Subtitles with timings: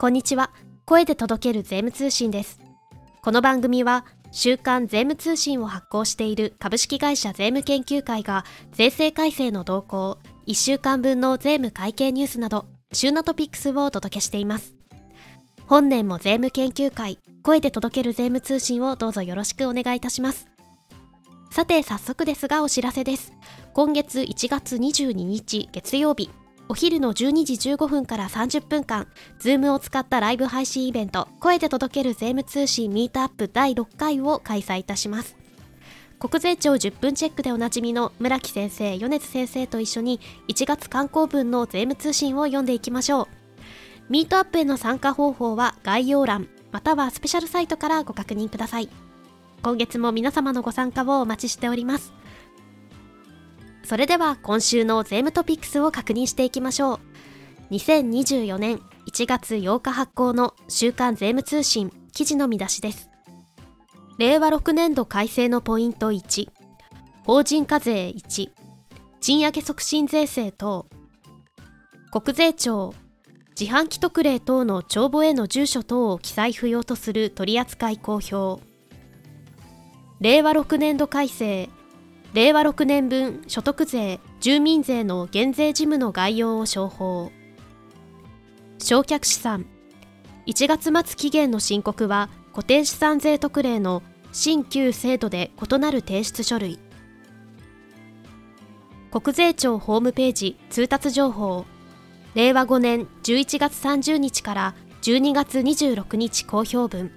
[0.00, 0.52] こんにちは。
[0.84, 2.60] 声で届ける税務通信です。
[3.20, 14.76] この番組は、週刊税務通信を発行している株式会社税務研究会が、税制改正の動向、1週間分の税務会計ニュースなど、週のトピックスをお届けしています。
[15.66, 20.46] 本年も税務研究会、声で届ける税務通信をどうぞよろしくお願いいたします。
[21.50, 23.32] さて、早速ですがお知らせです。
[23.72, 26.30] 今月1月22日月曜日、
[26.70, 29.06] お昼の12時15分から30分間、
[29.38, 35.34] Zoom を使ったライブ配信イベント、声で届ける税務通信ミートアップ第6回を開催いたします。
[36.18, 43.26] 国税庁10分チェックでおなじみの村木先生、米津先生と一緒に1月刊行分の税務通信を読んでいきましょう。
[44.10, 48.90] ミートアップへの参加方法は概要欄、またはスペシャルサイトからご確認ください。
[49.62, 52.12] 今月も皆様のご参加をお待ちしております。
[53.88, 57.00] それでは今週の税務トピックスを確認していきましょう。
[57.70, 63.08] 2024年1月8日発行の週刊税務通信記事の見出しです。
[64.18, 66.50] 令和6年度改正のポイント1、
[67.24, 68.50] 法人課税1、
[69.22, 70.86] 賃上げ促進税制等、
[72.12, 72.92] 国税庁、
[73.58, 78.62] 自販機特例等の帳簿への住所等を記載不要とする取扱公表。
[80.20, 81.70] 令和6年度改正
[82.34, 87.32] 令和6年分所得税、住民税の減税事務の概要を商法。
[88.78, 89.64] 償却資産。
[90.46, 96.78] 1月末期限の申告は固定資産税特例の新旧制度で異なる提出書類。
[99.10, 101.64] 国税庁ホームページ通達情報。
[102.34, 107.10] 令和5年11月30日から12月26日公表分。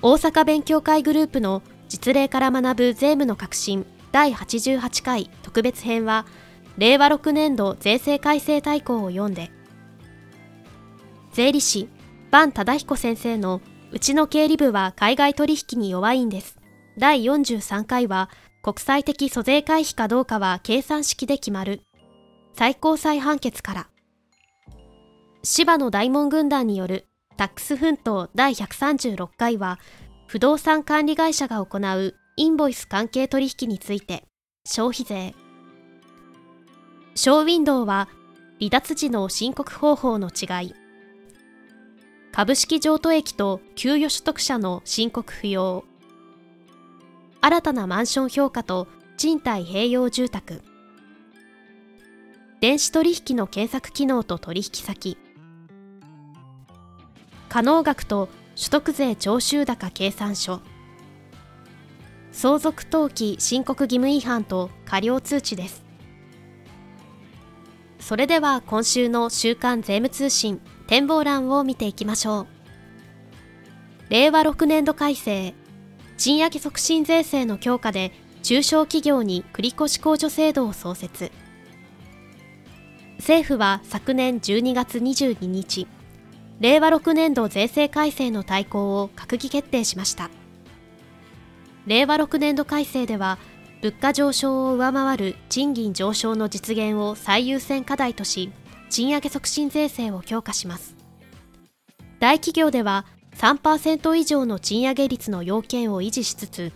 [0.00, 6.26] 大阪勉強会グループの実例から学ぶ税務の革新第88回特別編は
[6.78, 9.50] 令和6年度税制改正大綱を読んで
[11.32, 11.88] 税理士
[12.30, 13.60] 坂忠彦先生の
[13.92, 16.58] うちの経理部は海外取引に弱いんです。
[16.98, 18.28] 第43回は
[18.62, 21.82] 国際的租税回避かどうかは計算式で決まる。
[22.54, 23.88] 最高裁判決から。
[25.42, 29.78] 芝の大門軍団によるタックス奮闘第136回は
[30.26, 34.24] 不動産管理会社が行うインボイス関係取引について
[34.66, 35.34] 消費税。
[37.14, 38.08] ショーウィンドウは
[38.58, 40.74] 離脱時の申告方法の違い。
[42.32, 45.84] 株式譲渡益と給与所得者の申告不要。
[47.40, 50.62] 新たなマンション評価と賃貸併用住宅。
[52.60, 55.16] 電子取引の検索機能と取引先。
[57.48, 60.62] 可能額と所得税徴収高計算書。
[62.32, 65.84] 相続登記申告義務違反と過料通知です。
[68.00, 72.46] それでは今週の週刊税務通信展望欄を見ていきましょう。
[74.08, 75.54] 令和6年度改正。
[76.16, 78.10] 賃上げ促進税制の強化で
[78.42, 81.30] 中小企業に繰越控除制度を創設。
[83.18, 85.86] 政府は昨年12月22日
[86.58, 90.30] 令和6年度税制改正の大綱を閣議決定しました。
[91.86, 93.38] 令和6年度改正では
[93.82, 98.50] 物価上昇を上回る賃金上昇の実現を最優先課題とし
[98.88, 100.96] 賃上げ促進税制を強化します。
[102.18, 103.04] 大企業では
[103.36, 106.72] 3%以上の賃上げ率の要件を維持しつつ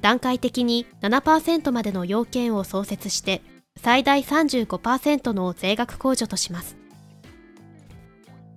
[0.00, 3.42] 段階的に7%までの要件を創設して
[3.80, 6.83] 最大35%の税額控除とします。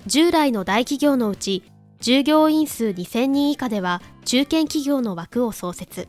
[0.08, 1.64] 従来の大企業のうち
[2.00, 6.08] 従業員数2000人以下では中堅企業の枠を創設。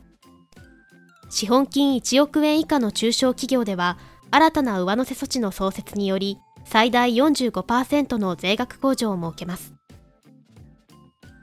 [1.31, 3.99] 資本金1億円以下の中小企業では
[4.31, 9.75] 新たな上乗せ措置の創設により最大45%の税額控除を設けます。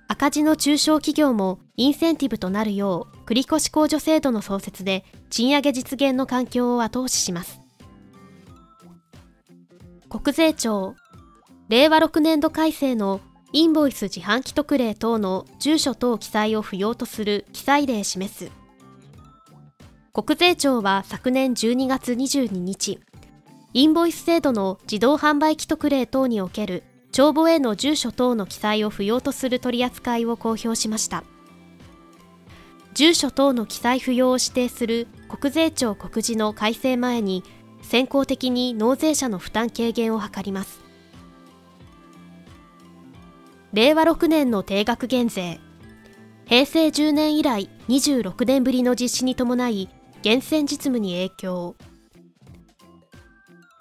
[0.07, 7.59] 赤字の中小企業もインセンティブとなるよう繰越控除制度の創設で賃上げ実現の環境を後押しします。
[10.07, 10.95] 国税庁
[11.67, 13.21] 令和6年度改正の
[13.51, 18.51] インボイス自販機特例等の住所等記載を不要とする記載例示す
[20.13, 23.00] 国税庁は昨年12月22日
[23.73, 31.23] インボイス制度の自動販売機特例等における帳簿への住所等の記載を不要とする取り扱いを公表しました。
[32.94, 37.44] 住所等の記載不要を指定する国税庁告示の改正前に
[37.81, 40.84] 先行的に納税者の負担軽減を図ります。
[43.75, 45.60] 令和6年の定額減税。
[46.45, 49.89] 平成10年以来26年ぶりの実施に伴い
[50.24, 51.75] 源泉実務に影響。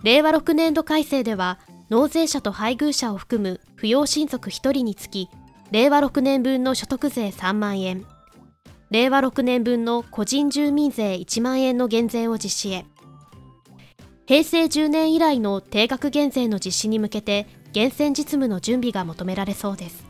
[0.02, 1.60] 令和6年度改正では
[1.90, 5.30] 納税者と配偶者を含む扶養親族1人につき
[5.70, 8.04] 令和6年分の所得税3万円。
[8.90, 12.84] 令和6年分の個人住民税1万円の減税を実施へ。
[14.26, 20.04] 平成10年以来の定額減税の実施に向けて厳選実務の準備が求められそうです。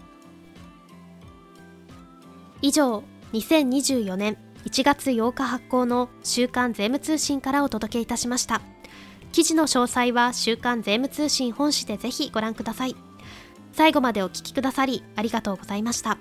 [2.61, 3.03] 以上
[3.33, 8.61] 2024年1月8日発行の週刊税務通信からお届けいたしました。
[9.33, 12.97] 記事の詳細は週刊税務通信本誌でぜひご覧ください。
[13.73, 16.19] 最後までお聞きくださりありがとうございました。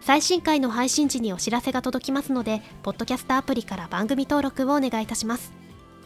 [0.00, 5.52] 最新回の配信時にお知らせが届きますのでポッドキャストアプリから番組登録をお願いいたします。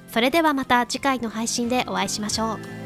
[0.08, 2.81] それではまた次回の配信でお会いしましょう。